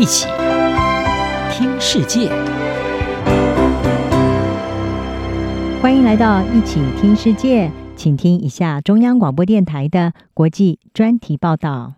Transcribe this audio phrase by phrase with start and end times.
[0.00, 0.26] 一起
[1.52, 2.30] 听世界，
[5.82, 11.96] 欢迎来到一起听世界，请听一下中央广播电台的国际专题报道。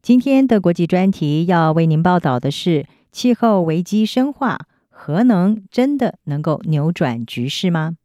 [0.00, 7.96] 今天的国际专题要为您报道的是：气候危机深化，核能真的能够扭转局势吗？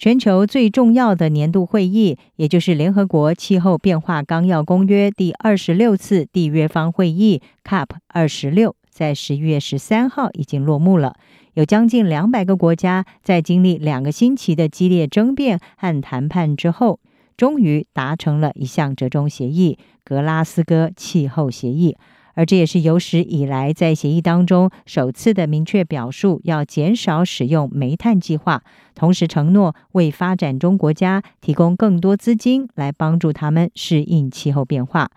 [0.00, 11.16] 全球最重要的年度会议，也就是联合国气候变化纲要公约第二十六次缔约方会议 （COP 二十六）在十一月十三号已经落幕了。
[11.52, 16.98] 有将近两百个国家在经历两个星期的激烈争辩和谈判之后，
[17.36, 21.98] 终于达成了一项折中协议——格拉斯哥气候协议。
[22.40, 28.62] 而这也是有史以来在协议当中首次的明确表述，要减少使用煤炭计划，
[28.94, 35.10] 同时承诺为发展中国家提供更多资金来帮助他们适应气候变化。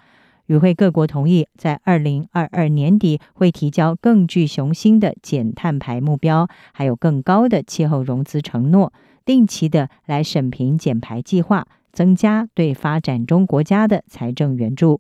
[0.48, 8.92] 与会各国同意在二零二二年底会提交更具雄心的减碳排目标，还有更高的气候融资承诺，
[9.24, 15.00] 定期的来审评减排计划，增加对发展中国家的财政援助。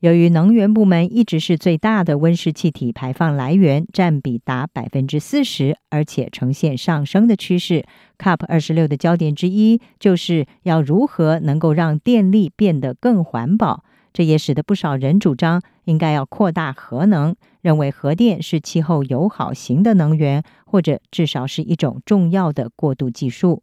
[0.00, 7.82] 由于能源部门一直是最大的温室气体排放来源，占比达百分之四十，而且呈现上升的趋势。
[8.18, 13.84] COP 二十六的焦点之一就是要如何能够让电力变得更环保。
[14.12, 23.62] 这也使得不少人主张应该要扩大核能，认为核电是气候友好型的能源，或者至少是一种重要的过渡技术。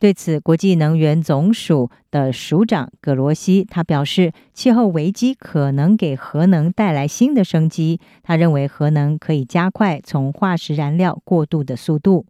[0.00, 8.00] 对此，国际能源总署的署长葛罗西他表示，气候危机可能给核能带来新的生机。
[8.22, 12.24] 他认为核能可以加快从化石燃料过渡的速度，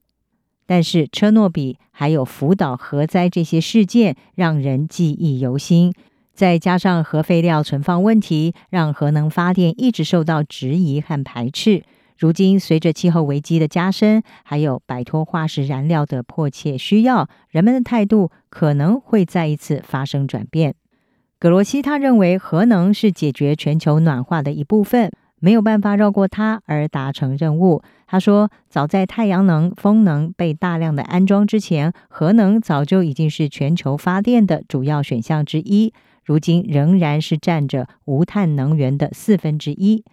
[0.66, 5.94] 但是车诺比还有福岛核灾这些事件让人记忆犹新，
[6.34, 11.84] 再加上核废料存放问题，让核能发电一直受到质疑和排斥。
[12.20, 20.74] 如今，随着气候危机的加深，还有摆脱化石燃料的迫切需要，人们的态度可能会再一次发生转变。
[21.39, 27.83] 葛罗西他认为，核能是解决全球暖化的一部分，没有办法绕过它而达成任务。
[28.06, 40.05] 他说，早在太阳能、风能被大量的安装之前，核能早就已经是全球发电的主要选项之一，如今仍然是占着无碳能源的四分之一。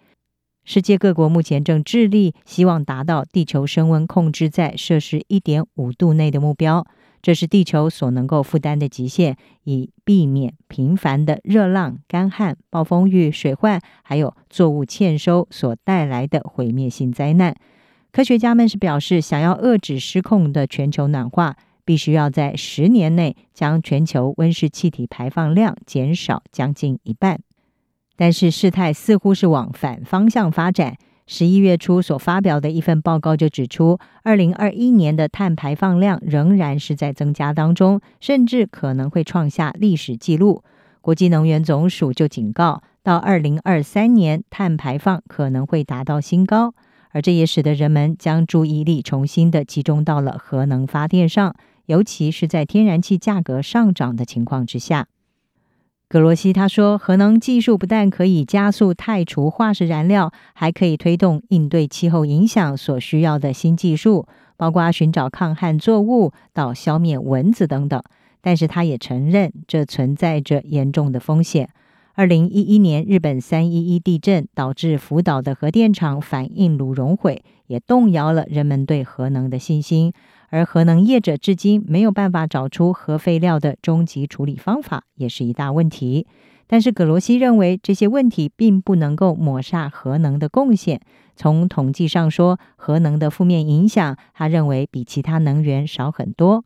[0.70, 6.86] 世界各国目前正致力希望达到地球升温控制在摄氏一点五度内的目标，
[7.22, 17.56] 这是地球所能够负担的极限，以避免频繁的热浪、干旱、暴风雨、水患，还有作物欠收所带来的毁灭性灾难。
[18.12, 27.40] 科学家们是表示，想要遏制失控的全球暖化，必须要在十年内将全球温室气体排放量减少将近一半。
[28.18, 30.96] 但是事态似乎是往反方向发展。
[31.28, 40.64] 十一月初所发表的一份报告就指出，二零二一年的碳排放量仍然是在增加当中，甚至可能会创下历史记录。
[41.00, 46.74] 国际能源总署就警告，到二零二三年碳排放可能会达到新高，
[47.10, 51.54] 而这也使得人们将注意力重新的集中到了核能发电上，
[51.86, 55.06] 尤其是在天然气价格上涨的情况之下。
[56.08, 64.26] 格罗西他说，核能技术不但可以加速汰除化石燃料，还可以推动应对气候影响所需要的新技术，
[64.56, 68.02] 包括寻找抗旱作物到消灭蚊子等等。
[68.40, 71.68] 但是他也承认，这存在着严重的风险。
[72.14, 80.14] 二零一一年日本三一一地震导致福岛的核电厂反应炉熔毁，也动摇了人们对核能的信心。
[80.48, 86.26] 而核能业者至今没有办法找出核废料的终极处理方法，也是一大问题。
[86.66, 91.00] 但是葛罗西认为这些问题并不能够抹杀核能的贡献。
[91.34, 96.64] 从统计上说，核能的负面影响，他认为比其他能源少很多。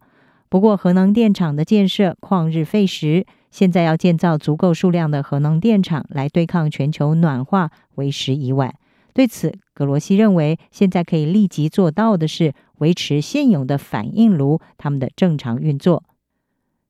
[0.48, 8.74] 不过，核能电厂的建设旷日费时，现在要建造足够数量的核能电厂来对抗全球暖化，为时已晚。
[9.14, 16.02] 对此，葛罗西认为，现在可以立即做到的是维持现有的反应炉它们的正常运作。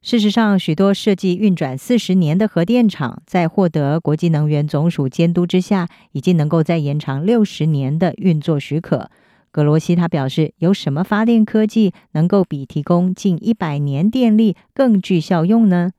[0.00, 9.10] 事实上，许多设计运转四十年的核电厂，在获得国际能源总署监督之下，已经能够再延长六十年的运作许可。
[9.52, 15.92] 格罗西他表示，有什么发电科技能够比提供近一百年电力更具效用呢？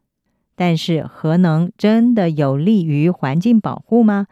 [0.56, 4.28] 但是，核能真的有利于环境保护吗？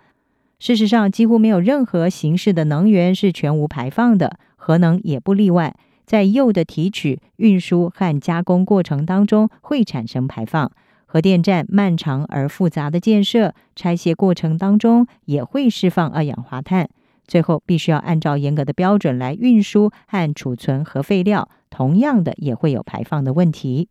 [0.59, 5.75] 事实上，几乎没有任何形式的能源是全无排放的，核能也不例外。
[6.05, 10.71] 在铀的提取、运输和加工过程当中会产生排放，
[11.07, 16.87] 核电站漫长而复杂的建设，拆卸过程当中也会释放二氧化碳，
[17.25, 23.87] 最后必须要按照严格的标准来运输和储存核废料，同样的也会有排放的问题。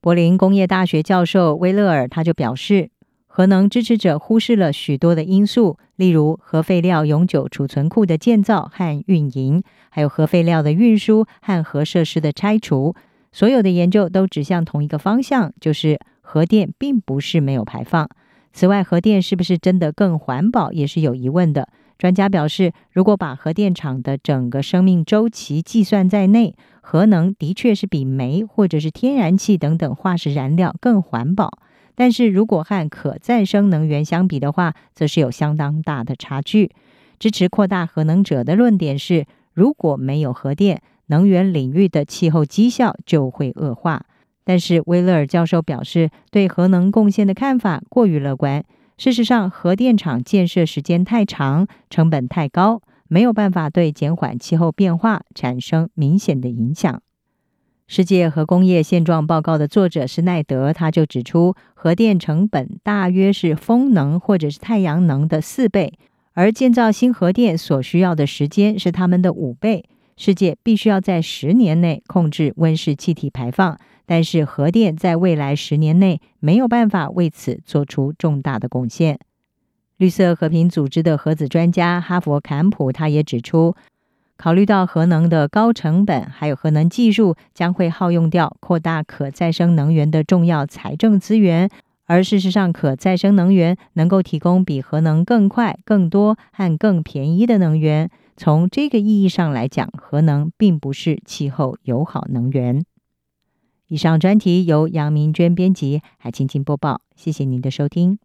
[0.00, 2.90] 柏林工业大学教授威勒尔他就表示，
[3.36, 9.60] 核能支持者忽视了许多的因素，例如核废料永久储存库的建造和运营，
[9.90, 12.94] 还有核废料的运输和核设施的拆除。
[13.32, 18.08] 所有的研究都指向同一个方向，就是核电并不是没有排放。
[18.52, 21.68] 此外，核电是不是真的更环保也是有疑问的。
[21.98, 31.58] 专家表示，如果把核电厂的整个生命周期计算在内，核能的确是比煤或者是天然气等等化石燃料更环保。
[31.94, 36.70] 但是如果和可再生能源相比的话，则是有相当大的差距。
[37.18, 44.04] 支持扩大核能者的论点是，如果没有核电，能源领域的气候绩效就会恶化，
[44.44, 48.64] 但是威勒尔教授表示，对核能贡献的看法过于乐观。
[48.98, 57.02] 事实上，核电厂建设时间太长，成本太高，没有办法对减缓气候变化产生明显的影响。
[57.94, 65.92] 世界核工业现状报告的作者施耐德他就指出，核电成本大约是风能或者是太阳能的四倍，
[66.32, 69.84] 而建造新核电所需要的时间是他们的五倍。
[70.16, 79.20] 世界必须要在十年内控制温室气体排放，但是核电在未来十年内没有办法为此做出重大的贡献。
[79.98, 83.76] 绿色和平组织的核子专家哈佛坎普他也指出，
[84.36, 91.70] 考虑到核能的高成本，还有核能技术将会耗用掉扩大可再生能源的重要财政资源，
[92.06, 98.10] 而事实上，可再生能源能够提供比核能更快、更多和更便宜的能源。
[98.36, 102.84] 从这个意义上来讲，核能并不是气候友好能源。
[103.86, 107.02] 以上专题由杨明娟编辑，还请听播报。
[107.14, 108.18] 谢谢您的收听。